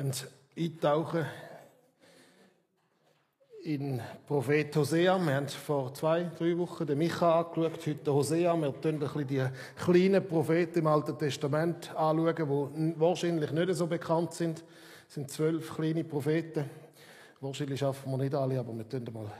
[0.00, 0.14] wollen
[0.56, 1.26] eintauchen
[3.64, 5.18] in Prophet Hosea.
[5.18, 8.56] Wir haben vor zwei, drei Wochen den Micha angeschaut, heute Hosea.
[8.56, 9.44] Wir tun ein bisschen die
[9.76, 14.64] kleinen Propheten im Alten Testament anschauen, die wahrscheinlich nicht so bekannt sind.
[15.06, 16.64] Es sind zwölf kleine Propheten.
[17.40, 19.30] Wahrscheinlich schaffen wir nicht alle, aber wir tun mal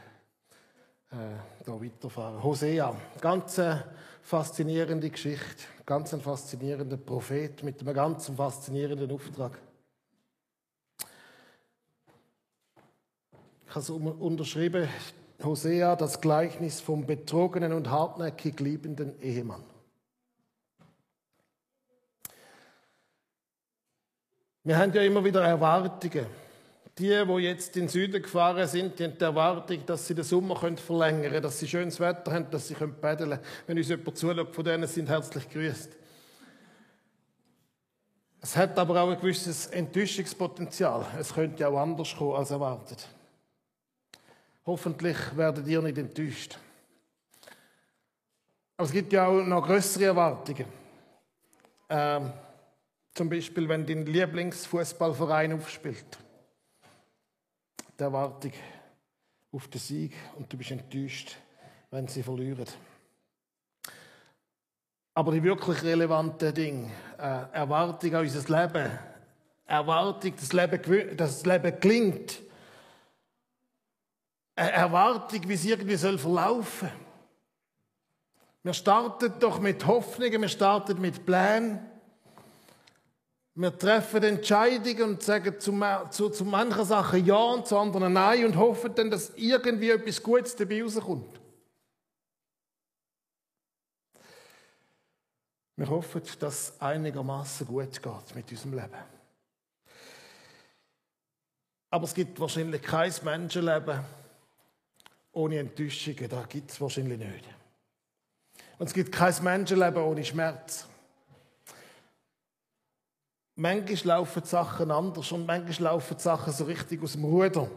[1.12, 2.42] äh, weiterfahren.
[2.42, 3.84] Hosea, ganz eine
[4.20, 9.58] faszinierende Geschichte, ganz ein faszinierender Prophet mit einem ganz faszinierenden Auftrag.
[13.70, 14.88] Ich habe es unterschrieben,
[15.45, 19.62] Hosea, das Gleichnis vom betrogenen und hartnäckig liebenden Ehemann.
[24.64, 26.27] Wir haben ja immer wieder Erwartungen.
[26.98, 30.25] Die, die jetzt in den Süden gefahren sind, die haben die Erwartung, dass sie den
[30.25, 33.41] Sommer verlängern können, dass sie schönes Wetter haben, dass sie paddeln können.
[33.69, 35.97] Wenn uns jemand zuschaut, von denen sind herzlich grüßt.
[38.41, 41.06] Es hat aber auch ein gewisses Enttäuschungspotenzial.
[41.20, 43.09] Es könnte auch anders kommen als erwartet.
[44.66, 46.58] Hoffentlich werdet ihr nicht enttäuscht.
[48.77, 50.66] Aber es gibt ja auch noch größere Erwartungen.
[51.89, 52.33] Ähm,
[53.14, 56.19] zum Beispiel, wenn dein Lieblingsfußballverein aufspielt.
[57.98, 58.53] Die Erwartung
[59.53, 61.36] auf den Sieg und du bist enttäuscht,
[61.91, 62.66] wenn sie verlieren.
[65.12, 68.98] Aber die wirklich relevanten Dinge, äh, Erwartung an unser Leben,
[69.66, 72.41] Erwartung, dass das Leben, dass das Leben gelingt,
[74.61, 76.91] eine Erwartung, wie es irgendwie soll verlaufen.
[78.62, 81.80] Wir starten doch mit Hoffnungen, wir starten mit Plänen.
[83.55, 85.72] Wir treffen Entscheidungen und sagen zu,
[86.11, 90.22] zu, zu manchen Sachen Ja und zu anderen Nein und hoffen dann, dass irgendwie etwas
[90.22, 91.41] Gutes dabei rauskommt.
[95.77, 98.98] Wir hoffen, dass es einigermaßen gut geht mit unserem Leben.
[101.91, 104.04] Aber es gibt wahrscheinlich kein Menschenleben,
[105.32, 107.44] ohne Enttäuschungen, da gibt es wahrscheinlich nicht.
[108.78, 110.86] Und es gibt kein Menschenleben ohne Schmerz.
[113.56, 117.70] Manchmal laufen die Sachen anders und manchmal laufen die Sachen so richtig aus dem Ruder.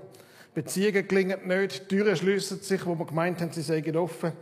[0.53, 4.33] Beziehungen gelingen nicht, Türen schließen sich, wo wir gemeint haben, sie seien offen.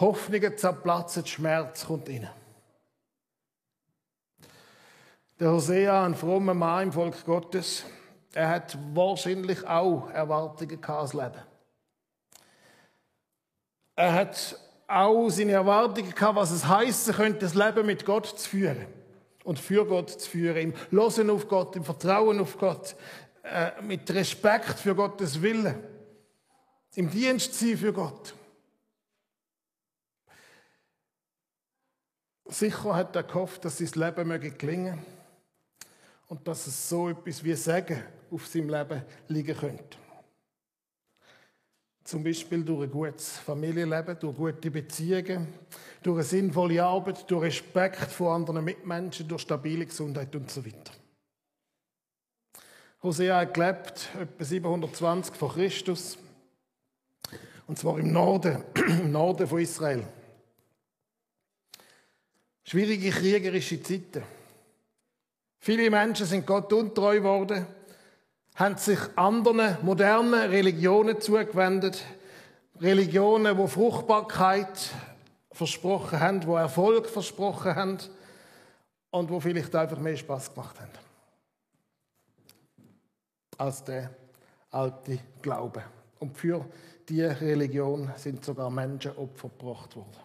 [0.00, 2.28] Hoffnungen zerplatzen, Schmerz kommt rein.
[5.38, 7.84] Der Hosea, ein frommer Mann im Volk Gottes,
[8.32, 11.49] er hat wahrscheinlich auch Erwartungen gehabt Leben.
[14.00, 18.48] Er hat auch seine Erwartungen gehabt, was es heißen könnte, das Leben mit Gott zu
[18.48, 18.86] führen
[19.44, 22.96] und für Gott zu führen, im Losen auf Gott, im Vertrauen auf Gott,
[23.42, 25.74] äh, mit Respekt für Gottes Willen,
[26.94, 28.34] im Dienst sein für Gott.
[32.46, 35.04] Sicher hat er gehofft, dass sein Leben möge gelingen
[36.26, 39.98] und dass es so etwas wie Segen auf seinem Leben liegen könnte.
[42.10, 45.46] Zum Beispiel durch ein gutes Familienleben, durch gute Beziehungen,
[46.02, 50.90] durch eine sinnvolle Arbeit, durch Respekt vor anderen Mitmenschen, durch stabile Gesundheit und so weiter.
[53.00, 56.18] Hosea hat gelebt, etwa 720 vor Christus.
[57.68, 60.04] Und zwar im Norden, im Norden von Israel.
[62.64, 64.24] Schwierige kriegerische Zeiten.
[65.60, 67.68] Viele Menschen sind Gott untreu geworden
[68.60, 72.04] haben sich anderen modernen Religionen zugewendet.
[72.78, 74.90] Religionen, wo Fruchtbarkeit
[75.50, 77.98] versprochen haben, wo Erfolg versprochen haben
[79.10, 80.90] und wo vielleicht einfach mehr Spaß gemacht haben.
[83.56, 84.10] Als der
[84.70, 85.82] alte Glaube.
[86.18, 86.66] Und für
[87.08, 90.16] diese Religion sind sogar Menschenopfer gebracht worden.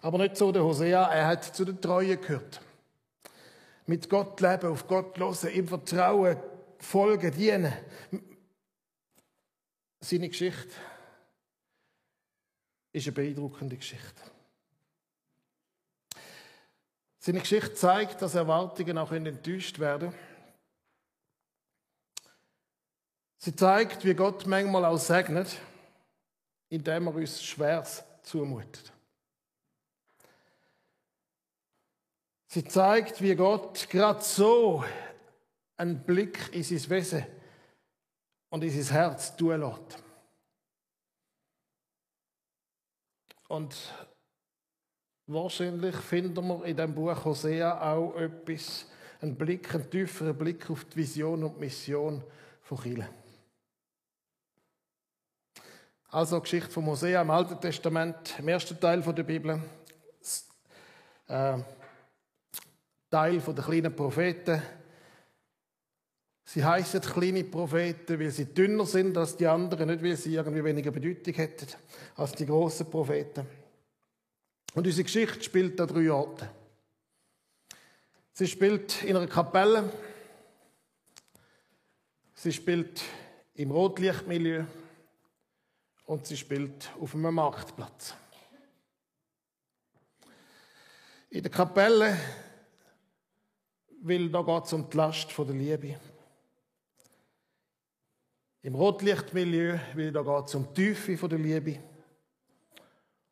[0.00, 2.60] Aber nicht so der Hosea, er hat zu den Treuen gehört
[3.86, 6.36] mit Gott leben, auf Gott hören, im Vertrauen
[6.78, 7.72] folgen, dienen.
[10.00, 10.74] Seine Geschichte
[12.92, 14.20] ist eine beeindruckende Geschichte.
[17.18, 20.14] Seine Geschichte zeigt, dass Erwartungen auch enttäuscht werden.
[23.38, 25.58] Sie zeigt, wie Gott manchmal auch segnet,
[26.68, 28.92] indem er uns Schweres zumutet.
[32.54, 34.84] Sie zeigt, wie Gott gerade so
[35.76, 37.26] einen Blick in sein Wesen
[38.48, 39.98] und in sein Herz tun lässt.
[43.48, 43.74] Und
[45.26, 48.86] wahrscheinlich finden wir in dem Buch Hosea auch etwas,
[49.20, 52.22] einen Blick, einen tieferen Blick auf die Vision und Mission
[52.62, 53.08] von Chile.
[56.06, 59.60] Also Geschichte von Hosea im Alten Testament, im ersten Teil der Bibel.
[61.26, 61.58] Äh,
[63.14, 64.60] Teil der kleinen Propheten.
[66.46, 70.64] Sie heißen kleine Propheten, weil sie dünner sind als die anderen, nicht weil sie irgendwie
[70.64, 71.68] weniger Bedeutung hätten
[72.16, 73.46] als die großen Propheten.
[74.74, 76.48] Und unsere Geschichte spielt an drei Orten.
[78.32, 79.92] Sie spielt in einer Kapelle,
[82.34, 83.00] sie spielt
[83.54, 84.64] im Rotlichtmilieu
[86.06, 88.14] und sie spielt auf einem Marktplatz.
[91.30, 92.18] In der Kapelle,
[94.04, 95.98] weil da geht es um die Last der Liebe.
[98.60, 101.78] Im Rotlichtmilieu, weil da geht es um die Tiefe der Liebe.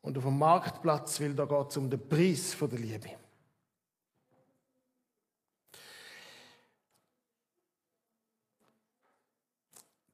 [0.01, 3.09] Und auf dem Marktplatz, weil da geht es um den Preis der Liebe.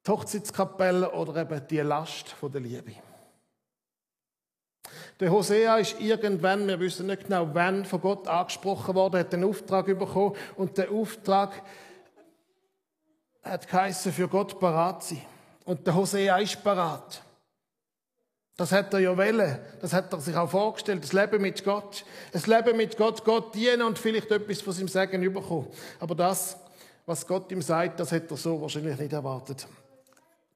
[0.05, 3.08] Die Hochzeitskapelle oder eben die Last der Liebe.
[5.19, 9.43] Der Hosea ist irgendwann, wir wissen nicht genau wann, von Gott angesprochen worden, hat einen
[9.43, 11.61] Auftrag bekommen und der Auftrag
[13.43, 15.21] hat geheißen, für Gott parat sein.
[15.65, 17.21] Und der Hosea ist parat.
[18.59, 19.57] Das hat er ja wollen.
[19.79, 21.01] Das hat er sich auch vorgestellt.
[21.01, 22.03] Das Leben mit Gott.
[22.33, 25.67] Das Leben mit Gott, Gott dienen und vielleicht etwas von seinem Segen überkommen.
[25.97, 26.57] Aber das,
[27.05, 29.65] was Gott ihm sagt, das hätte er so wahrscheinlich nicht erwartet.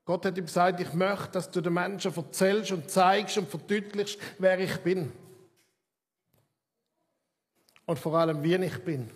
[0.06, 4.20] Gott hat ihm gesagt, ich möchte, dass du den Menschen erzählst und zeigst und verdeutlichst,
[4.38, 5.12] wer ich bin.
[7.86, 9.10] Und vor allem, wie ich bin.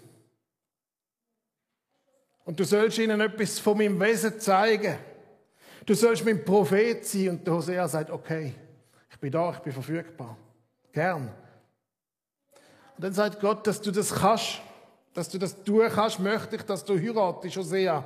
[2.46, 4.98] Und du sollst ihnen etwas von meinem Wesen zeigen.
[5.86, 7.30] Du sollst mein Prophet sein.
[7.30, 8.56] Und der Hosea sagt, okay,
[9.10, 10.38] ich bin da, ich bin verfügbar.
[10.94, 11.34] Gern.
[12.96, 14.62] Und dann sagt Gott, dass du das kannst,
[15.14, 18.06] dass du das tun kannst, möchte ich, dass du heiratest, Hosea.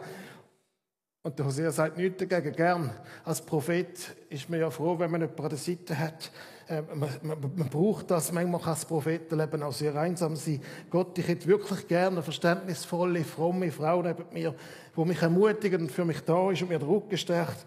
[1.24, 2.92] Und der Hosea sagt nichts dagegen, gern.
[3.24, 6.32] Als Prophet ist man ja froh, wenn man jemanden an der Seite hat.
[6.68, 8.32] Äh, man, man, man, braucht das.
[8.32, 10.62] Manchmal kann das Prophetenleben auch sehr einsam sein.
[10.90, 14.56] Gott, ich hätte wirklich gerne eine verständnisvolle, fromme Frau neben mir,
[14.98, 17.66] die mich ermutigt und für mich da ist und mir den Rücken stärkt.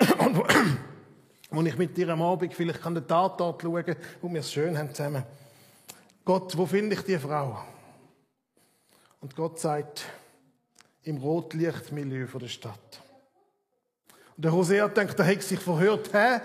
[0.18, 0.36] Und
[1.50, 4.76] wo ich mit dir am Abend vielleicht an den Tatort schauen und wir es schön
[4.76, 5.22] haben zusammen.
[6.24, 7.58] Gott, wo finde ich die Frau?
[9.20, 10.04] Und Gott sagt,
[11.08, 13.00] im Rotlichtmilieu der Stadt.
[14.36, 16.40] Und der Hosea denkt, da hat sich verhört, hä?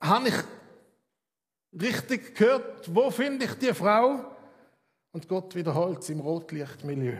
[0.00, 0.34] Habe ich
[1.80, 4.24] richtig gehört, wo finde ich die Frau?
[5.12, 7.16] Und Gott wiederholt es im Rotlichtmilieu.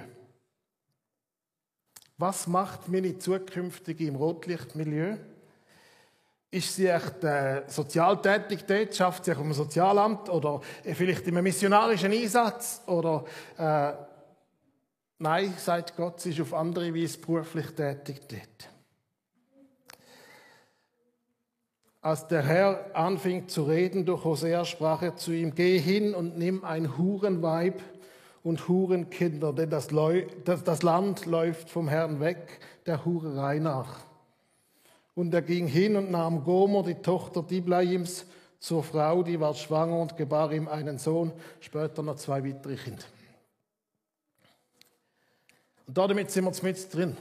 [2.18, 5.16] Was macht meine zukünftige im Rotlichtmilieu?
[6.50, 8.94] Ist sie echt äh, sozial dort?
[8.96, 12.82] Schafft sie auf einem Sozialamt oder vielleicht in einem missionarischen Einsatz?
[12.86, 13.24] Oder
[13.56, 14.09] äh,
[15.22, 18.70] Nein, sagt Gott, sie ist auf andere Weise beruflich tätig dort.
[22.00, 26.38] Als der Herr anfing zu reden durch Hosea, sprach er zu ihm, geh hin und
[26.38, 27.82] nimm ein Hurenweib
[28.42, 29.88] und Hurenkinder, denn das,
[30.64, 34.00] das Land läuft vom Herrn weg, der Hurerei nach.
[35.14, 38.24] Und er ging hin und nahm Gomer, die Tochter Diblaims,
[38.58, 43.04] zur Frau, die war schwanger und gebar ihm einen Sohn, später noch zwei weitere Kinder.
[45.90, 47.16] Und damit sind wir mit drin.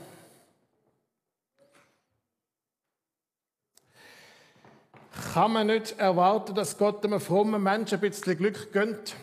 [5.34, 9.16] Kann man nicht erwarten, dass Gott einem frommen Menschen ein bisschen Glück gönnt,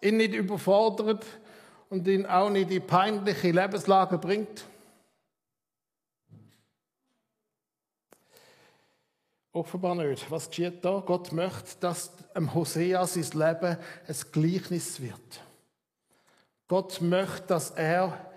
[0.00, 1.26] ihn nicht überfordert
[1.90, 4.64] und ihn auch nicht in peinliche Lebenslage bringt?
[9.52, 10.30] Offenbar nicht.
[10.30, 11.02] Was geschieht da?
[11.04, 13.76] Gott möchte, dass dem Hosea sein Leben
[14.08, 15.42] ein Gleichnis wird.
[16.68, 18.32] Gott möchte, dass er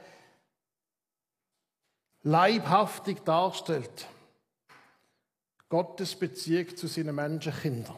[2.23, 4.07] leibhaftig darstellt.
[5.69, 7.95] Gottes Beziehung zu seinen Menschenkindern.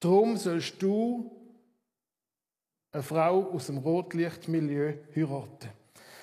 [0.00, 1.30] Darum sollst du
[2.92, 5.70] eine Frau aus dem Rotlichtmilieu heiraten.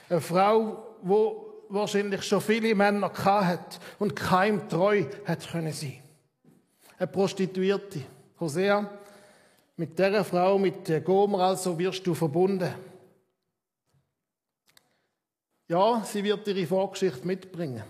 [0.10, 6.02] Eine Frau, wo wahrscheinlich schon viele Männer hat und keinem treu hat können sein.
[6.98, 8.02] Eine Prostituierte.
[8.40, 8.90] Hosea,
[9.78, 12.74] mit dieser Frau, mit Gomer also, wirst du verbunden.
[15.68, 17.84] Ja, sie wird ihre Vorgeschichte mitbringen.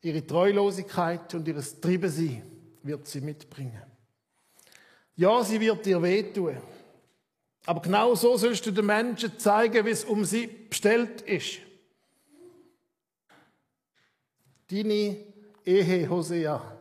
[0.00, 2.42] Ihre Treulosigkeit und ihr Triebensein
[2.82, 3.82] wird sie mitbringen.
[5.16, 6.56] Ja, sie wird dir wehtun.
[7.66, 11.58] Aber genau so sollst du den Menschen zeigen, wie es um sie bestellt ist.
[14.70, 15.16] Deine
[15.64, 16.78] Ehe, Hosea,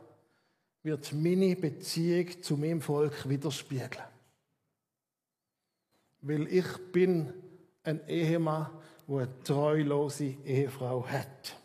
[0.84, 4.06] wird meine Beziehung zu meinem Volk widerspiegeln.
[6.22, 7.34] Weil ich bin
[7.84, 8.70] ein Ehemann,
[9.08, 11.56] wo eine treulose Ehefrau hat.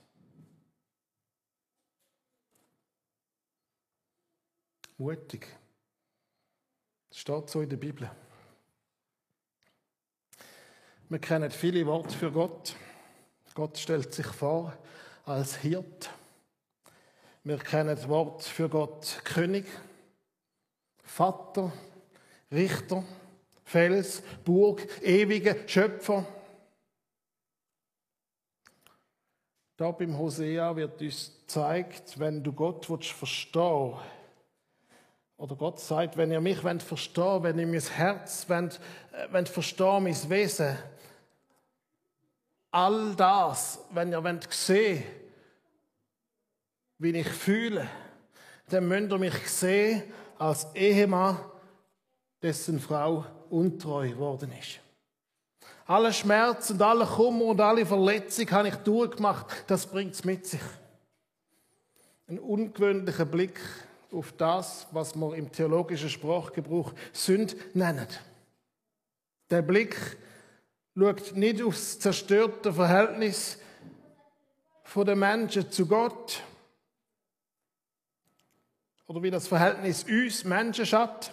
[4.96, 5.48] Mutig.
[7.10, 8.08] Das steht so in der Bibel.
[11.08, 12.76] Wir kennen viele Worte für Gott.
[13.54, 14.72] Gott stellt sich vor
[15.26, 16.10] als Hirt.
[17.44, 19.66] Wir kennen das Wort für Gott König,
[21.02, 21.72] Vater,
[22.52, 23.04] Richter,
[23.64, 26.24] Fels, Burg, ewige Schöpfer.
[29.82, 34.00] Da beim Hosea wird uns gezeigt, wenn du Gott verstehen willst,
[35.36, 38.78] oder Gott sagt, wenn ihr mich wollt verstehen, wenn ihr mein Herz wollt,
[39.10, 40.78] äh, wollt verstehen, mein Wesen,
[42.70, 45.02] all das, wenn ihr wollt sehen,
[46.98, 47.88] wie ich fühle,
[48.68, 50.04] dann müsst ihr mich sehen
[50.38, 51.40] als Ehemann,
[52.40, 54.81] dessen Frau untreu geworden ist.
[55.86, 59.46] Alle Schmerz und alle Kummer und alle Verletzung habe ich durchgemacht.
[59.66, 60.60] Das bringt es mit sich.
[62.28, 63.60] Ein ungewöhnlicher Blick
[64.12, 68.06] auf das, was wir im theologischen Sprachgebrauch Sünd nennen.
[69.50, 69.96] Der Blick
[70.96, 73.58] schaut nicht aufs zerstörte Verhältnis
[74.94, 76.42] der Menschen zu Gott
[79.06, 81.32] oder wie das Verhältnis uns Menschen schaut.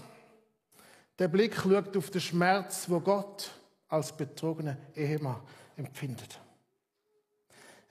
[1.20, 3.52] Der Blick schaut auf den Schmerz, wo Gott
[3.90, 5.42] als betrogener Ehemann
[5.76, 6.40] empfindet.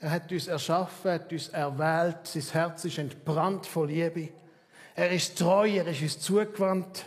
[0.00, 4.28] Er hat uns erschaffen, hat uns erwählt, sein Herz ist entbrannt voll Liebe.
[4.94, 7.04] Er ist treu, er ist uns zugewandt.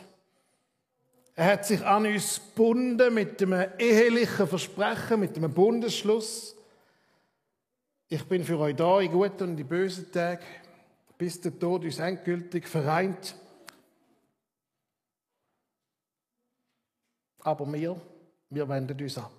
[1.36, 6.56] Er hat sich an uns gebunden mit einem ehelichen Versprechen, mit einem Bundesschluss.
[8.10, 10.44] Ich bin für euch da in guten und in bösen Tagen,
[11.18, 13.36] bis der Tod uns endgültig vereint.
[17.40, 18.00] Aber wir,
[18.52, 19.32] wir wenden uns ab.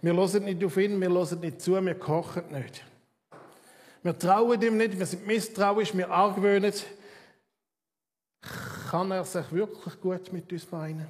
[0.00, 2.84] Wir hören nicht auf ihn, wir hören nicht zu, wir kochen nicht.
[4.02, 6.72] Wir trauen ihm nicht, wir sind misstrauisch, wir argwöhnen
[8.90, 11.08] kann er sich wirklich gut mit uns meinen.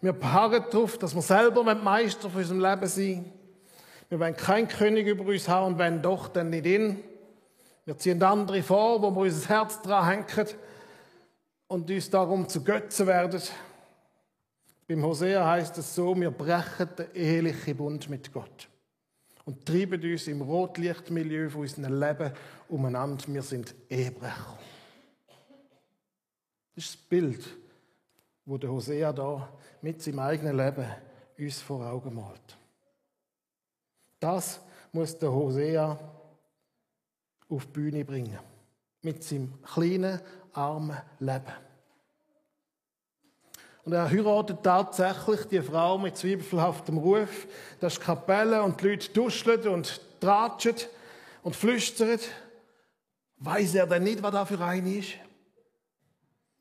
[0.00, 3.32] Wir beharren darauf, dass wir selber Meister für unserem Leben sind.
[4.08, 7.04] Wir wollen keinen König über uns haben und wenn doch, dann nicht ihn.
[7.84, 10.48] Wir ziehen andere vor, wo wir unser Herz dran hängen
[11.68, 13.40] und uns darum zu Götzen werden.
[14.90, 18.68] Beim Hosea heißt es so, wir brechen den ehelichen Bund mit Gott
[19.44, 22.32] und treiben uns im Rotlichtmilieu von unserem Leben
[22.68, 23.22] umeinander.
[23.28, 24.58] Wir sind Ehebrecher.
[26.74, 27.56] Das ist das Bild,
[28.44, 29.48] wo der Hosea da
[29.80, 30.86] mit seinem eigenen Leben
[31.38, 32.58] uns vor Augen malt.
[34.18, 35.96] Das muss der Hosea
[37.48, 38.40] auf die Bühne bringen.
[39.02, 40.20] Mit seinem kleinen,
[40.52, 41.69] armen Leben.
[43.84, 47.46] Und er heiratet tatsächlich die Frau mit zweifelhaftem Ruf.
[47.80, 50.76] Das ist Kapelle und die Leute duscheln und tratschen
[51.42, 52.20] und flüstern.
[53.38, 55.14] Weiß er denn nicht, was da für eine ist?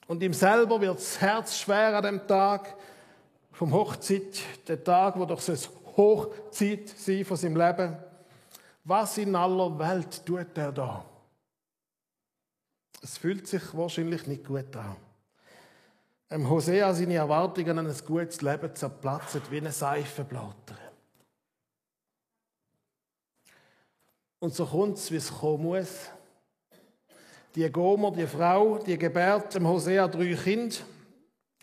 [0.08, 2.76] Und ihm selber wird das Herz schwer an dem Tag
[3.52, 5.58] vom Hochzeit, der Tag, wo doch eine
[5.98, 7.98] Hochzeit sein von seinem Leben.
[8.86, 11.06] Was in aller Welt tut er da?
[13.02, 14.96] Es fühlt sich wahrscheinlich nicht gut an.
[16.32, 20.78] Im Hosea seine Erwartungen an ein gutes Leben zerplatzen wie eine Seifenblätter.
[24.38, 26.10] Und so kommt es, wie es kommen muss.
[27.56, 30.78] Die Gomer, die Frau, die gebärt dem Hosea drei Kinder,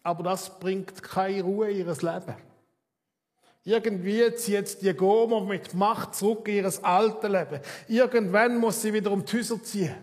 [0.03, 2.35] aber das bringt keine Ruhe in ihr Leben.
[3.63, 7.61] Irgendwie zieht die Gomer mit Macht zurück in ihr altes Leben.
[7.87, 9.95] Irgendwann muss sie wieder um die Häuser ziehen.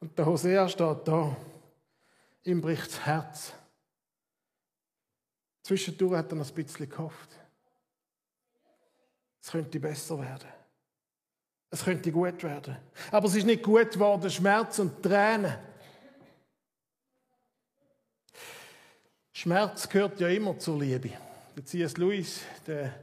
[0.00, 1.36] Und der Hosea steht da.
[2.44, 3.52] Ihm bricht das Herz.
[5.66, 7.28] Zwischendurch hat er noch ein bisschen gehofft.
[9.42, 10.48] Es könnte besser werden.
[11.70, 12.76] Es könnte gut werden.
[13.10, 15.52] Aber es ist nicht gut geworden, Schmerz und Tränen.
[19.32, 21.10] Schmerz gehört ja immer zur Liebe.
[21.56, 21.96] Der C.S.
[21.96, 22.94] Lewis, der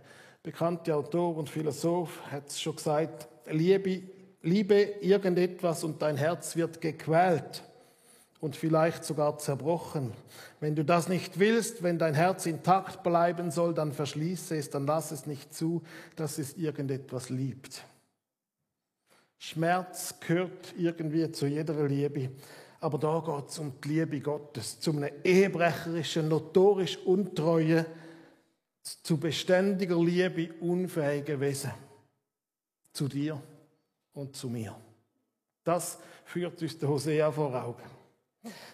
[0.42, 4.04] bekannte Autor und Philosoph, hat es schon gesagt, Liebe,
[4.42, 7.62] liebe irgendetwas und dein Herz wird gequält
[8.44, 10.12] und vielleicht sogar zerbrochen.
[10.60, 14.86] Wenn du das nicht willst, wenn dein Herz intakt bleiben soll, dann verschließe es, dann
[14.86, 15.82] lass es nicht zu,
[16.18, 17.86] dass es irgendetwas liebt.
[19.38, 22.32] Schmerz gehört irgendwie zu jeder Liebe.
[22.82, 27.86] Aber da geht es um die Liebe Gottes, zu einem ehebrecherischen, notorisch untreuen,
[28.82, 31.72] zu beständiger Liebe unfähigen Wesen.
[32.92, 33.42] Zu dir
[34.12, 34.76] und zu mir.
[35.64, 38.03] Das führt uns der Hosea vor Augen.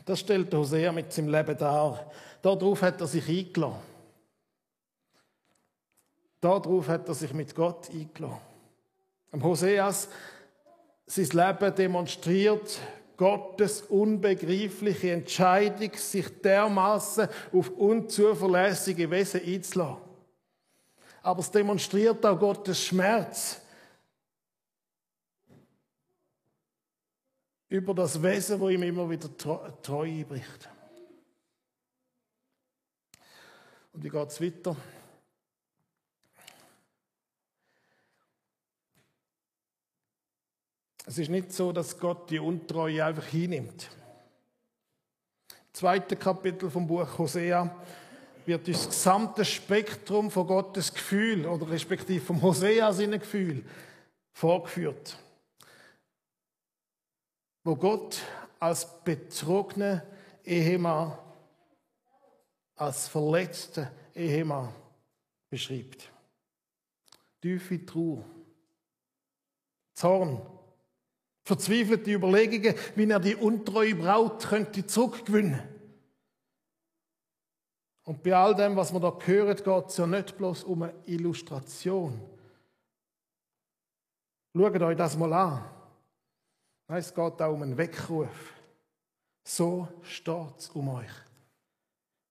[0.06, 2.12] Das stellt Hosea mit seinem Leben dar.
[2.42, 3.76] Darauf hat er sich eingeladen.
[6.42, 8.40] Darauf hat er sich mit Gott eingeladen.
[9.44, 10.10] Hoseas
[11.06, 12.80] sein Leben demonstriert
[13.18, 19.98] Gottes unbegreifliche Entscheidung, sich dermaßen auf unzuverlässige Wesen einzulassen.
[21.22, 23.62] Aber es demonstriert auch Gottes Schmerz
[27.70, 29.30] über das Wesen, wo ihm immer wieder
[29.82, 30.70] Treue bricht.
[33.94, 34.76] Und wie geht es weiter?
[41.06, 43.90] Es ist nicht so, dass Gott die Untreue einfach hinnimmt.
[45.50, 47.76] Im zweiten Kapitel vom Buch Hosea
[48.46, 53.64] wird das gesamte Spektrum von Gottes Gefühl oder respektive vom Hosea seine Gefühl
[54.34, 55.18] vorgeführt.
[57.70, 58.20] Wo Gott
[58.60, 60.04] als betrogener
[60.44, 61.16] Ehemann,
[62.76, 64.74] als verletzter Ehemann
[65.52, 66.12] beschreibt.
[67.40, 68.26] Tiefe Trauer,
[69.94, 70.42] Zorn,
[71.44, 75.62] Verzweifelte Überlegungen, wie er die untreue Braut könnte zurückgewinnen.
[78.02, 80.96] Und bei all dem, was man da gehört, geht es ja nicht bloß um eine
[81.06, 82.20] Illustration.
[84.56, 85.79] Schaut euch das mal an.
[86.90, 88.54] Nein, es geht auch um einen Weckruf.
[89.44, 91.12] So steht es um euch.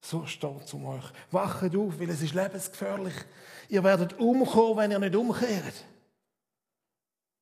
[0.01, 1.05] So steht es um euch.
[1.31, 3.15] Wacht auf, weil es ist lebensgefährlich.
[3.69, 5.85] Ihr werdet umkommen, wenn ihr nicht umkehrt.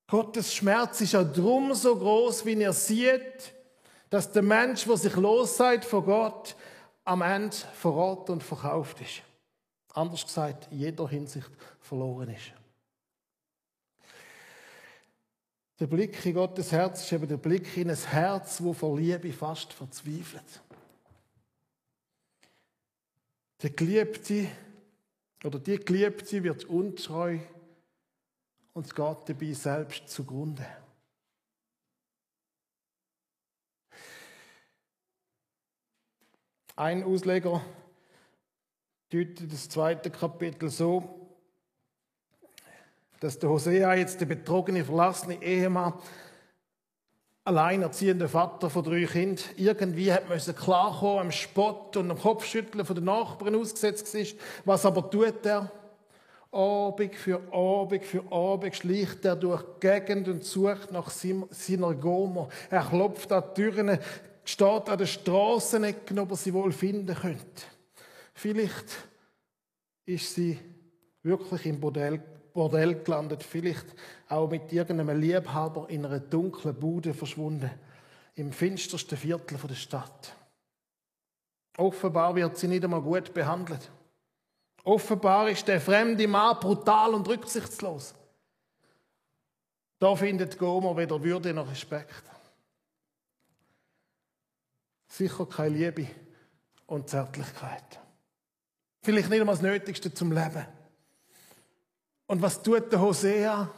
[0.09, 3.55] Gottes Schmerz ist auch drum so groß, wie er sieht,
[4.11, 6.55] dass der Mensch, der sich losseit von Gott,
[7.05, 9.23] am Ende verraten und verkauft ist.
[9.95, 12.53] Anders gesagt, in jeder Hinsicht verloren ist.
[15.79, 19.31] Der Blick in Gottes Herz ist eben der Blick in ein Herz, wo vor Liebe
[19.33, 20.63] fast verzweifelt.
[23.63, 24.49] Der Geliebte
[25.45, 27.39] oder die Geliebte wird untreu
[28.73, 30.67] und geht dabei selbst zugrunde.
[36.75, 37.63] Ein Ausleger
[39.11, 41.16] deutet das zweite Kapitel so,
[43.21, 45.95] dass der Hosea jetzt der betrogene, verlassene Ehemann,
[47.45, 52.97] alleinerziehender Vater von drei Kindern, irgendwie hat müssen klarkommen am Spott und am Kopfschütteln von
[52.97, 54.37] den Nachbarn ausgesetzt ist.
[54.65, 55.71] Was aber tut er?
[56.51, 62.49] Abend für Abend für Abend schleicht er durch die Gegend und sucht nach seiner Gomer.
[62.71, 63.99] Er klopft an die Türen,
[64.45, 67.63] steht an den Strassenecken, ob er sie wohl finden könnte.
[68.35, 68.87] Vielleicht
[70.05, 70.59] ist sie
[71.23, 72.23] wirklich im Bordell,
[72.57, 73.87] Bordell gelandet, vielleicht
[74.31, 77.71] auch mit irgendeinem Liebhaber in einer dunklen Bude verschwunden,
[78.35, 80.35] im finstersten Viertel der Stadt.
[81.77, 83.91] Offenbar wird sie nicht einmal gut behandelt.
[84.85, 88.15] Offenbar ist der fremde Mann brutal und rücksichtslos.
[89.99, 92.23] Da findet Gomer weder Würde noch Respekt.
[95.09, 96.07] Sicher keine Liebe
[96.87, 98.01] und Zärtlichkeit.
[99.03, 100.67] Vielleicht nicht einmal das Nötigste zum Leben.
[102.27, 103.69] Und was tut der Hosea?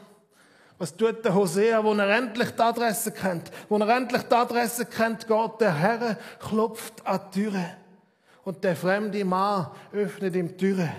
[0.78, 3.50] Was tut der Hosea, wo er endlich die Adresse kennt?
[3.68, 7.76] Wo er endlich die Adresse kennt, geht der Herr, klopft an die Türe.
[8.44, 10.90] Und der fremde Mann öffnet ihm die Türe.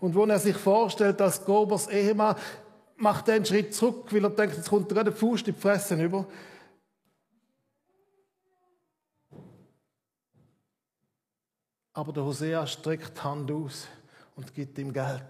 [0.00, 2.36] Und wo er sich vorstellt, als Gobers Ehemann,
[2.96, 5.46] macht er einen Schritt zurück, weil er denkt, jetzt kommt er gerade den Fuß in
[5.46, 6.26] die Fresse über.
[11.94, 13.88] Aber der Hosea streckt die Hand aus
[14.36, 15.22] und gibt ihm Geld.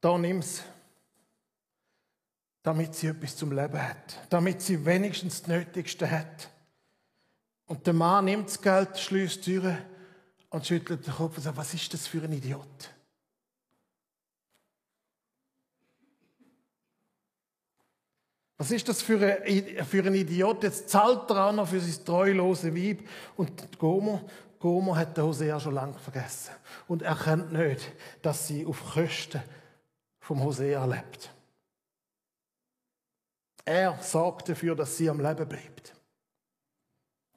[0.00, 0.62] Da nimm's,
[2.62, 6.50] damit sie etwas zum Leben hat, damit sie wenigstens das Nötigste hat.
[7.66, 9.78] Und der Mann nimmt das Geld, schließt die Türe
[10.50, 12.90] und schüttelt den Kopf und sagt, was ist das für ein Idiot?
[18.56, 20.62] Was ist das für ein, für ein Idiot?
[20.64, 23.08] Jetzt zahlt er auch noch für sein treulose Weib.
[23.36, 24.22] Und Gomer,
[24.58, 26.50] Gomer hat den Hosea schon lange vergessen.
[26.86, 29.40] Und er kennt nicht, dass sie auf Kosten
[30.30, 31.28] vom Hosea lebt.
[33.64, 35.92] Er sorgt dafür, dass sie am Leben bleibt.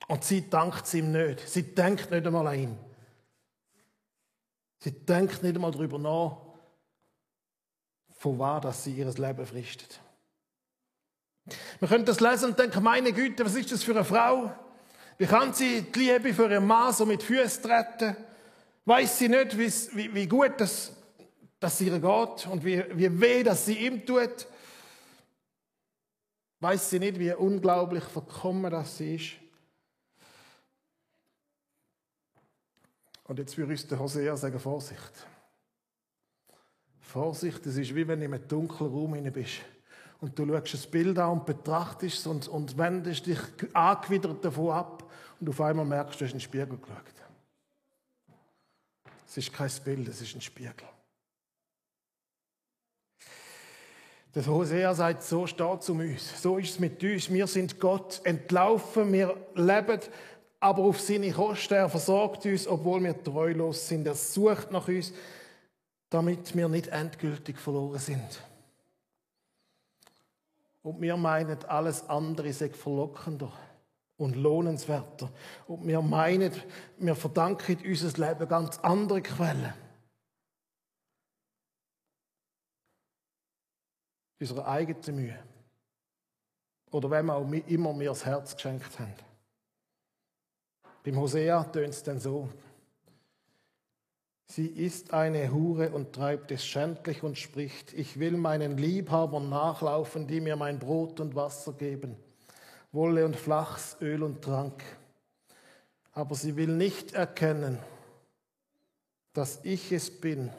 [0.08, 1.40] Und sie dankt ihm nicht.
[1.50, 2.78] Sie denkt nicht einmal an ihn.
[4.78, 6.38] Sie denkt nicht einmal darüber nach,
[8.12, 10.00] von was dass sie ihr Leben fristet.
[11.80, 14.54] Wir können das lesen und denken, meine Güte, was ist das für eine Frau?
[15.18, 18.16] Wie kann sie die Liebe für ihren Mann so mit Füßen treten?
[18.86, 20.92] Weiß sie nicht, wie, wie gut das,
[21.63, 24.47] das ihr geht und wie, wie weh das sie ihm tut?
[26.60, 29.32] Weiß sie nicht, wie unglaublich verkommen das sie ist?
[33.23, 35.28] Und jetzt würde uns der Hosea sagen, Vorsicht.
[36.99, 39.62] Vorsicht, es ist wie wenn du in einem dunklen Raum hinein bist
[40.19, 43.39] und du schaust das Bild an und betrachtest es und, und wendest dich
[43.73, 47.13] angewidert davon ab und auf einmal merkst, du hast in Spiegel geschaut.
[49.26, 50.93] Es ist kein Bild, es ist ein Spiegel.
[54.36, 56.41] Der Hosea sagt, so steht um uns.
[56.41, 57.32] So ist es mit uns.
[57.32, 60.00] Wir sind Gott entlaufen, wir leben
[60.60, 61.76] aber auf seine Kosten.
[61.76, 64.08] Er versorgt uns, obwohl wir treulos sind.
[64.08, 65.13] Er sucht nach uns,
[66.10, 68.41] damit wir nicht endgültig verloren sind.
[70.82, 73.52] Und wir meinen, alles andere sei verlockender
[74.17, 75.30] und lohnenswerter.
[75.67, 76.52] Und wir meinen,
[76.98, 79.74] wir verdanken unser Leben ganz andere Quellen.
[84.39, 85.39] Unserer eigenen Mühe.
[86.91, 89.13] Oder wenn wir auch immer mir das Herz geschenkt haben.
[91.04, 92.50] Beim Hosea tönt es dann so.
[94.46, 100.28] Sie ist eine Hure und treibt es schändlich und spricht, ich will meinen Liebhabern nachlaufen,
[100.28, 102.15] die mir mein Brot und Wasser geben,
[102.91, 104.84] Wolle und Flachs, Öl und Trank.
[106.12, 107.80] Aber sie will nicht erkennen,
[109.34, 110.52] dass ich es bin,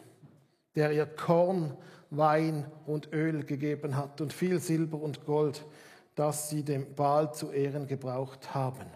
[0.75, 1.77] der ihr Korn
[2.17, 5.65] Wein und Öl gegeben hat und viel Silber und Gold,
[6.15, 8.87] das sie dem Baal zu Ehren gebraucht haben.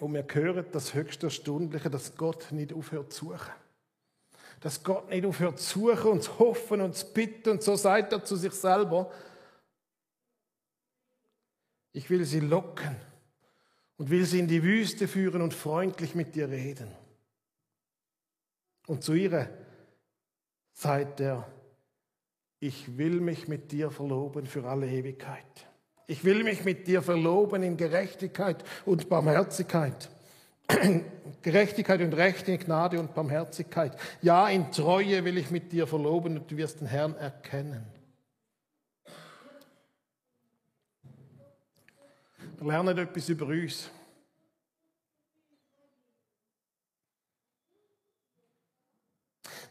[0.00, 3.52] Und wir hören das höchste Stundliche, dass Gott nicht aufhört zu suchen.
[4.60, 7.50] Dass Gott nicht aufhört zu suchen und zu hoffen und zu bitten.
[7.50, 9.12] Und so sagt er zu sich selber,
[11.92, 12.96] ich will sie locken
[14.02, 16.88] und will sie in die Wüste führen und freundlich mit ihr reden.
[18.88, 19.48] Und zu ihr
[20.72, 21.46] sagt er,
[22.58, 25.68] ich will mich mit dir verloben für alle Ewigkeit.
[26.08, 30.10] Ich will mich mit dir verloben in Gerechtigkeit und Barmherzigkeit.
[31.42, 33.96] Gerechtigkeit und Recht in Gnade und Barmherzigkeit.
[34.20, 37.86] Ja, in Treue will ich mit dir verloben und du wirst den Herrn erkennen.
[42.66, 43.90] Lernen etwas über uns.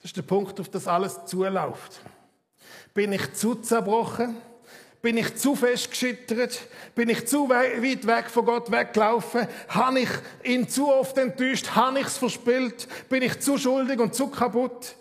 [0.01, 2.01] Das ist der Punkt, auf das alles zuläuft.
[2.93, 4.35] Bin ich zu zerbrochen?
[5.01, 6.59] Bin ich zu fest geschüttert?
[6.93, 9.47] Bin ich zu weit weg von Gott weggelaufen?
[9.67, 10.09] Habe ich
[10.43, 11.75] ihn zu oft enttäuscht?
[11.75, 12.87] Habe ich es verspielt?
[13.09, 14.95] Bin ich zu schuldig und zu kaputt?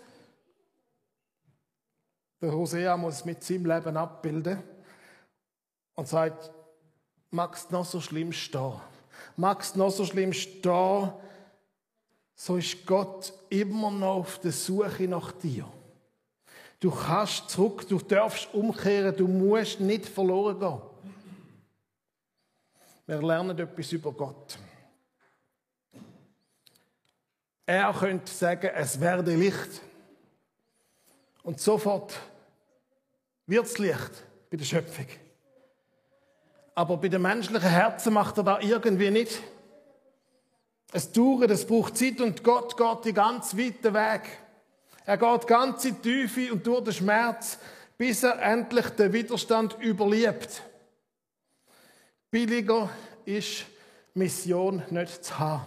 [2.41, 4.63] Der Hosea muss mit seinem Leben abbilden
[5.93, 6.51] und sagt,
[7.31, 8.79] magst noch so schlimm stehen.
[9.37, 11.11] Magst noch so schlimm stehen,
[12.35, 15.65] so ist Gott immer noch auf der Suche nach dir.
[16.79, 20.81] Du kannst zurück, du darfst umkehren, du musst nicht verloren gehen.
[23.05, 24.57] Wir lernen etwas über Gott.
[27.65, 29.81] Er könnte sagen, es werde Licht.
[31.43, 32.19] Und sofort
[33.45, 34.11] wird es Licht
[34.49, 35.07] bei der Schöpfung.
[36.75, 39.41] Aber bei den menschlichen Herzen macht er da irgendwie nicht.
[40.93, 44.21] Es dauert, es braucht Zeit und Gott geht die ganz weiten Weg.
[45.05, 47.57] Er geht ganz in die Tiefe und durch den Schmerz,
[47.97, 50.61] bis er endlich den Widerstand überlebt.
[52.29, 52.89] Billiger
[53.25, 53.65] ist
[54.13, 55.65] Mission nicht zu haben.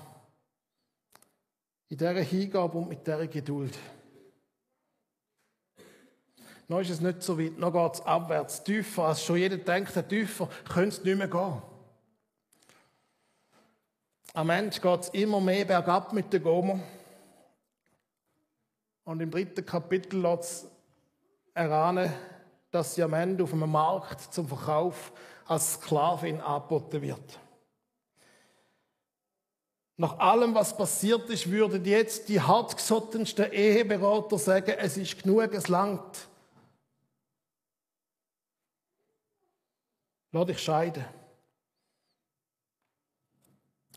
[1.89, 3.77] In dieser Hingabe und mit dieser Geduld.
[6.69, 9.93] Noch ist es nicht so weit, noch geht es abwärts, tiefer, als schon jeder denkt,
[10.09, 11.63] tiefer könnte es nicht mehr gehen.
[14.33, 16.81] Am Ende geht es immer mehr bergab mit der Gomer.
[19.05, 20.67] Und im dritten Kapitel lässt es
[21.53, 22.13] erahnen,
[22.71, 25.13] dass sie am Ende auf einem Markt zum Verkauf
[25.47, 27.39] als Sklavin angeboten wird.
[29.97, 35.69] Nach allem, was passiert ist, würden jetzt die hartgesottensten Eheberater sagen, es ist genug, es
[35.69, 36.29] langt.
[40.35, 41.05] Lass dich scheiden.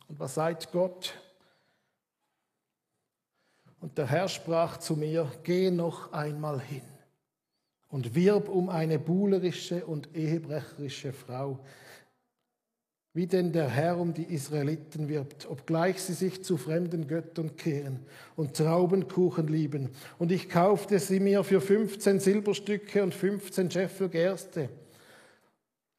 [0.08, 1.16] Und was sagt Gott?
[3.80, 6.84] Und der Herr sprach zu mir, geh noch einmal hin
[7.88, 11.58] und wirb um eine buhlerische und ehebrecherische Frau,
[13.14, 18.06] wie denn der Herr um die Israeliten wirbt, obgleich sie sich zu fremden Göttern kehren
[18.36, 19.90] und Traubenkuchen lieben.
[20.20, 24.70] Und ich kaufte sie mir für 15 Silberstücke und 15 Scheffel Gerste.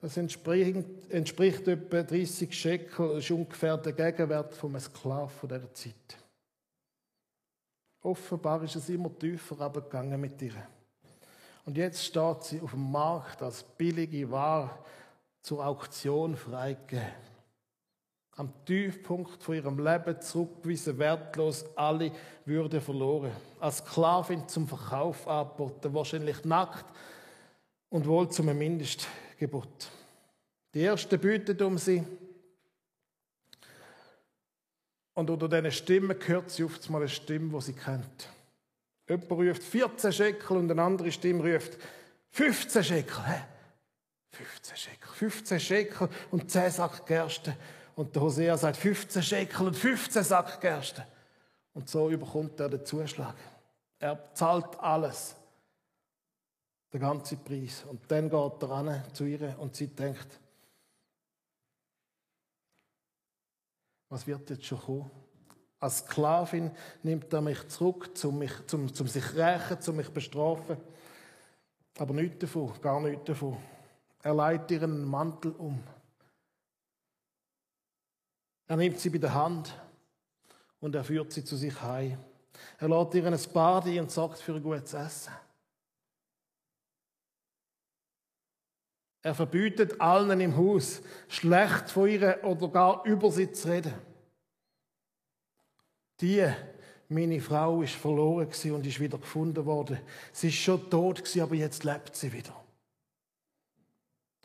[0.01, 6.17] Das entspricht, entspricht etwa 30 Shekel, das ist ungefähr der Gegenwert vom Sklaven dieser Zeit.
[8.03, 10.53] Offenbar ist es immer tiefer abgegangen mit ihr.
[11.65, 14.71] Und jetzt steht sie auf dem Markt als billige Ware
[15.43, 17.05] zur Auktion freigegeben.
[18.37, 22.13] Am Tiefpunkt von ihrem Leben zurückgewiesen, wertlos, alle
[22.45, 23.33] Würde verloren.
[23.59, 26.87] Als Sklavin zum Verkauf angeboten, wahrscheinlich nackt
[27.89, 29.09] und wohl zum Mindest
[29.39, 29.91] Gebot.
[30.75, 32.05] Die Ersten beten um sie.
[35.15, 38.29] Und unter diesen Stimmen hört sie oft mal eine Stimme, die sie kennt.
[39.09, 41.79] Jemand ruft 14 Schekel und eine andere Stimme ruft
[42.31, 43.27] 15 Schekel.
[43.27, 43.43] Hä?
[44.33, 47.57] 15 Schekel, 15 Schekel und 10 Sack Gerste.
[47.97, 51.07] Und der Hosea sagt 15 Schekel und 15 Sack Gerste.
[51.75, 53.35] Und so überkommt er den Zuschlag.
[53.99, 55.35] Er zahlt alles.
[56.93, 57.85] Den ganzen Preis.
[57.85, 60.41] Und dann geht er an zu ihr und sie denkt,
[64.09, 65.11] was wird jetzt schon kommen?
[65.81, 66.71] Als Sklavin
[67.03, 70.77] nimmt er mich zurück, um, mich, zum, zum sich rächen, um mich bestrafen.
[71.99, 73.57] Aber nichts davon, gar nichts davon.
[74.23, 75.83] Er leitet ihren Mantel um.
[78.67, 79.73] Er nimmt sie bei der Hand
[80.81, 82.19] und er führt sie zu sich heim.
[82.79, 85.33] Er lädt ihr ein Bad ein und sorgt für ein gutes Essen.
[89.29, 93.93] Er verbietet allen im Haus, schlecht von ihr oder gar über sie zu reden.
[96.23, 96.51] Die,
[97.11, 99.99] meine Frau, ist verloren und ist wieder gefunden worden.
[100.33, 102.57] Sie ist schon tot, aber jetzt lebt sie wieder.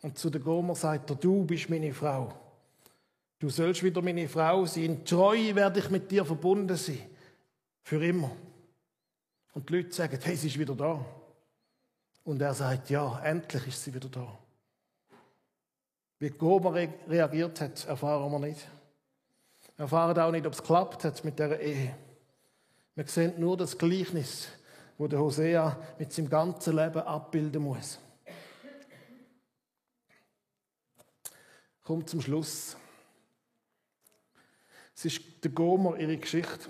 [0.01, 2.33] Und zu der Gomer sagt er, du bist meine Frau.
[3.39, 4.83] Du sollst wieder meine Frau sein.
[4.83, 6.99] In Treue werde ich mit dir verbunden sein.
[7.83, 8.31] Für immer.
[9.53, 11.05] Und die Leute sagen, hey, sie ist wieder da.
[12.25, 14.39] Und er sagt, ja, endlich ist sie wieder da.
[16.23, 18.65] Wie Gomer reagiert hat, erfahren wir nicht.
[19.75, 21.93] Wir erfahren auch nicht, ob es geklappt hat mit der Ehe.
[22.95, 24.47] Wir sehen nur das Gleichnis,
[24.97, 27.99] wo der Hosea mit seinem ganzen Leben abbilden muss.
[31.83, 32.77] Kommt zum Schluss.
[34.95, 36.69] Es ist der Gomer ihre Geschichte.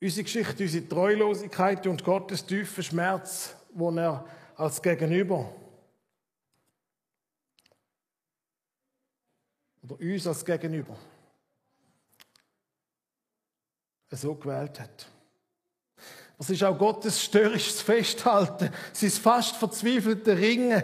[0.00, 5.52] Unsere Geschichte, unsere Treulosigkeit und Gottes tiefen Schmerz, wo er als Gegenüber
[9.88, 10.96] oder uns als Gegenüber
[14.10, 15.06] so gewählt hat.
[16.38, 20.82] Es ist auch Gottes störrisches Festhalten, sein fast verzweifelte Ringen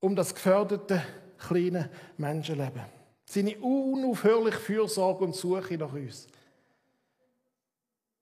[0.00, 1.02] um das geförderte
[1.38, 2.82] kleine Menschenleben.
[3.24, 6.26] Seine unaufhörliche Fürsorge und Suche nach uns.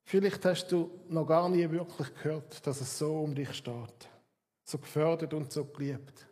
[0.05, 4.09] Vielleicht hast du noch gar nie wirklich gehört, dass es so um dich steht.
[4.65, 6.27] So gefördert und so geliebt.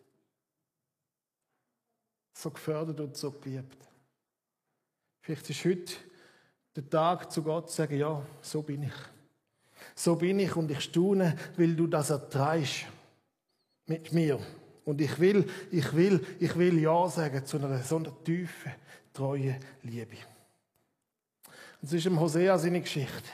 [2.33, 3.77] So gefördert und so geliebt.
[5.21, 5.93] Vielleicht ist heute
[6.75, 8.93] der Tag zu Gott zu sagen, ja, so bin ich.
[9.95, 12.87] So bin ich und ich staune, weil du das ertreibst
[13.87, 14.39] mit mir.
[14.85, 18.73] Und ich will, ich will, ich will Ja sagen zu einer so einer tiefen,
[19.13, 20.17] treuen Liebe.
[21.81, 23.29] Und es ist im Hosea seine Geschichte.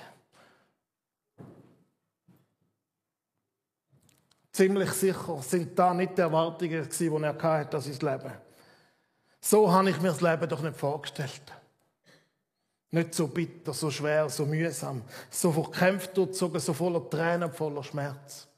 [4.53, 8.46] Ziemlich sicher sind da nicht die Erwartungen, die er hatte an sein Leben.
[9.41, 11.43] So habe ich mir das Leben doch nicht vorgestellt.
[12.91, 18.49] Nicht so bitter, so schwer, so mühsam, so verkämpft durchzogen, so voller Tränen, voller Schmerz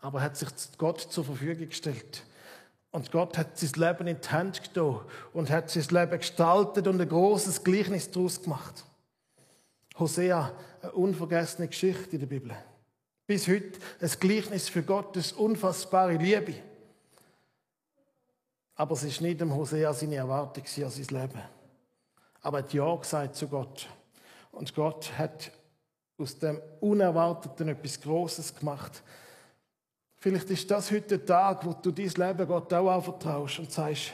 [0.00, 2.22] aber hat sich Gott zur Verfügung gestellt.
[2.90, 5.00] Und Gott hat sein Leben in die Hand getan
[5.32, 8.84] und hat sein Leben gestaltet und ein großes Gleichnis daraus gemacht.
[9.98, 12.56] Hosea, eine unvergessene Geschichte in der Bibel.
[13.26, 16.54] Bis heute ein Gleichnis für Gottes unfassbare Liebe.
[18.78, 21.42] Aber es ist nicht dem Hosea seine Erwartung an sein Leben.
[22.40, 23.88] Aber er hat Ja gesagt zu Gott.
[24.52, 25.50] Und Gott hat
[26.16, 29.02] aus dem Unerwarteten etwas Großes gemacht.
[30.20, 34.12] Vielleicht ist das heute der Tag, wo du dein Leben Gott auch anvertraust und sagst,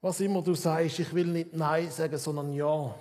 [0.00, 2.92] was immer du sagst, ich will nicht Nein sagen, sondern Ja.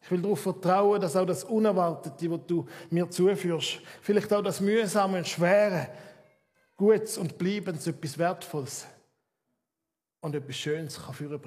[0.00, 4.60] Ich will darauf vertrauen, dass auch das Unerwartete, was du mir zuführst, vielleicht auch das
[4.60, 5.88] Mühsame und Schwere,
[6.76, 8.86] Gutes und Bleibendes, etwas Wertvolles
[10.22, 11.40] und etwas Schönes kann führen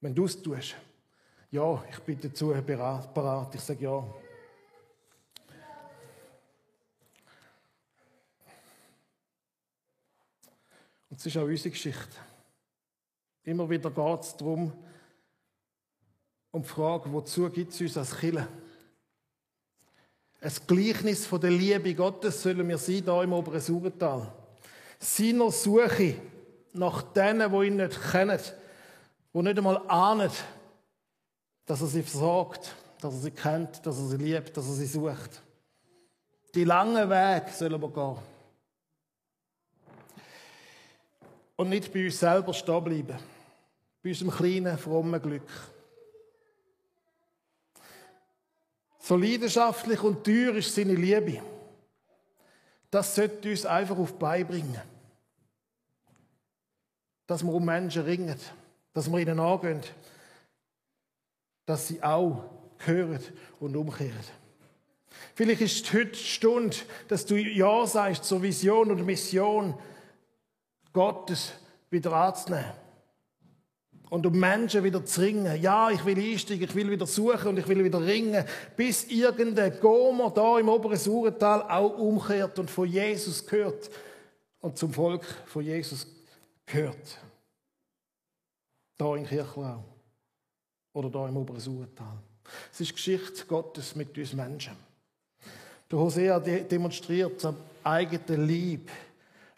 [0.00, 0.74] Wenn du es tust,
[1.50, 4.04] ja, ich bin dazu bereit, ich sage ja.
[11.08, 12.16] Und es ist auch unsere Geschichte.
[13.44, 14.72] Immer wieder geht es darum,
[16.50, 18.48] um die Frage, wozu gibt es uns als Killer?
[20.40, 24.32] Ein Gleichnis von der Liebe Gottes sollen wir sein, hier im oberen Sauertal.
[24.98, 26.16] Seiner Suche
[26.72, 28.40] nach denen, die ihn nicht kennen,
[29.34, 30.30] die nicht einmal ahnen,
[31.66, 34.86] dass er sie versorgt, dass er sie kennt, dass er sie liebt, dass er sie
[34.86, 35.42] sucht.
[36.54, 38.18] Die langen Weg sollen wir gehen.
[41.62, 43.18] und nicht bei uns selber stehen bleiben.
[44.02, 45.48] Bei unserem kleinen, frommen Glück.
[48.98, 51.40] So leidenschaftlich und teuer ist seine Liebe.
[52.90, 54.80] Das sollte uns einfach auf beibringen.
[57.32, 58.36] Dass wir um Menschen ringen,
[58.92, 59.80] dass wir ihnen angehen,
[61.64, 62.44] dass sie auch
[62.80, 63.20] hören
[63.58, 64.12] und umkehren.
[65.34, 66.76] Vielleicht ist heute die Stunde,
[67.08, 69.72] dass du Ja sagst zur Vision und Mission
[70.92, 71.54] Gottes
[71.88, 72.74] wieder anzunehmen.
[74.10, 75.58] Und um Menschen wieder zu ringen.
[75.62, 78.44] Ja, ich will einsteigen, ich will wieder suchen und ich will wieder ringen,
[78.76, 83.88] bis irgendein Gomer da im oberen Surental auch umkehrt und von Jesus gehört
[84.60, 86.06] und zum Volk von Jesus
[86.66, 87.21] gehört.
[88.96, 89.84] Da in Kirchlau
[90.92, 92.18] oder da im oberen Surental.
[92.72, 94.76] Es ist Geschichte Gottes mit uns Menschen.
[95.90, 98.90] Der Hosea demonstriert am eigenen Lieb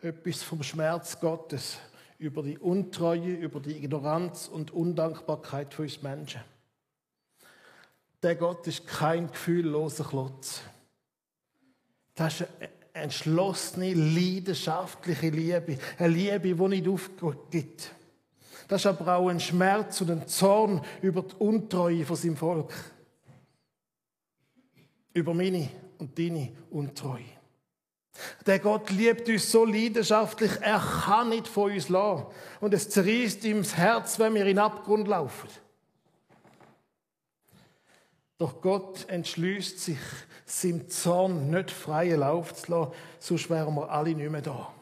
[0.02, 1.78] etwas vom Schmerz Gottes
[2.18, 6.40] über die Untreue, über die Ignoranz und Undankbarkeit von uns Menschen.
[8.22, 10.60] Der Gott ist kein gefühlloser Klotz.
[12.14, 15.78] Das ist eine entschlossene, leidenschaftliche Liebe.
[15.98, 17.90] Eine Liebe, die nicht aufgibt.
[18.68, 22.72] Das ist aber auch ein Schmerz und ein Zorn über die Untreue von seinem Volk.
[25.12, 27.22] Über meine und deine Untreue.
[28.46, 32.26] Der Gott liebt uns so leidenschaftlich, er kann nicht von uns lassen.
[32.60, 35.48] Und es zerreißt ihm das Herz, wenn wir in den Abgrund laufen.
[38.38, 39.98] Doch Gott entschließt sich,
[40.44, 44.72] seinem Zorn nicht freien Lauf zu lassen, sonst wären wir alle nicht mehr da.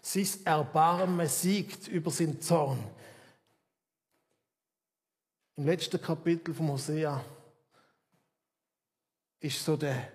[0.00, 2.78] Sein Erbarmen siegt über seinen Zorn.
[5.56, 7.22] Im letzten Kapitel von Hosea
[9.40, 10.10] ist so der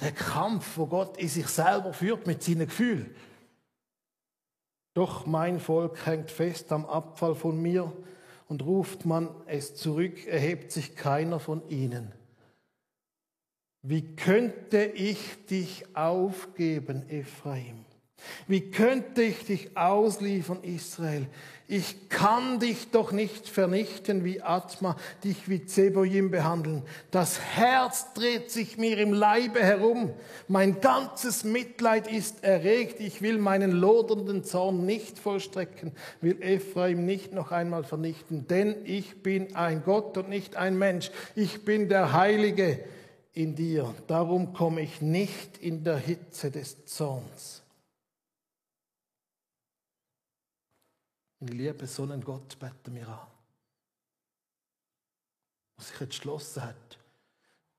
[0.00, 3.14] Der Kampf, wo Gott in sich selber führt mit seinen Gefühlen.
[4.94, 7.92] Doch mein Volk hängt fest am Abfall von mir
[8.48, 12.12] und ruft man es zurück, erhebt sich keiner von ihnen.
[13.82, 17.84] Wie könnte ich dich aufgeben, Ephraim?
[18.46, 21.26] Wie könnte ich dich ausliefern, Israel?
[21.68, 26.82] Ich kann dich doch nicht vernichten wie Atma, dich wie Zeboim behandeln.
[27.10, 30.12] Das Herz dreht sich mir im Leibe herum.
[30.48, 33.00] Mein ganzes Mitleid ist erregt.
[33.00, 38.46] Ich will meinen lodernden Zorn nicht vollstrecken, will Ephraim nicht noch einmal vernichten.
[38.48, 41.10] Denn ich bin ein Gott und nicht ein Mensch.
[41.36, 42.80] Ich bin der Heilige
[43.32, 43.94] in dir.
[44.08, 47.61] Darum komme ich nicht in der Hitze des Zorns.
[51.42, 53.26] Und ich liebe so einen Gott, beten wir an.
[55.76, 56.98] Der sich entschlossen hat,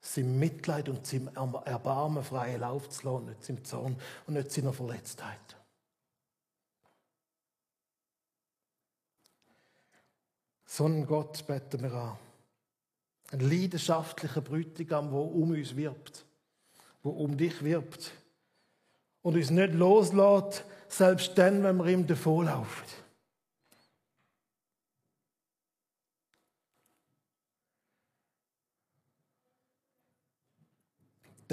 [0.01, 3.95] seinem Mitleid und seinem Erbarmen freien Lauf zu lassen, nicht seinem Zorn
[4.27, 5.39] und nicht seiner Verletztheit.
[10.65, 12.17] So einen Gott beten wir an.
[13.31, 16.25] Ein leidenschaftlicher Brütigam, der um uns wirbt,
[17.01, 18.11] der um dich wirbt
[19.21, 23.02] und uns nicht loslässt, selbst dann, wenn wir ihm davonlaufen.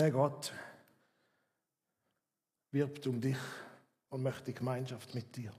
[0.01, 0.51] Der Gott
[2.71, 3.37] wirbt um dich
[4.09, 5.53] und möchte Gemeinschaft mit dir.